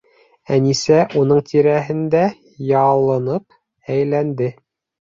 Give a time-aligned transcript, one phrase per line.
[0.55, 2.25] Әнисә уның тирәһендә
[2.73, 4.55] ялынып әйләнде.